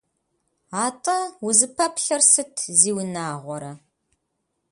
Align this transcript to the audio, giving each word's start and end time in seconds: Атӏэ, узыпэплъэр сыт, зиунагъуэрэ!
Атӏэ, 0.85 1.17
узыпэплъэр 1.45 2.21
сыт, 2.31 2.53
зиунагъуэрэ! 2.79 3.71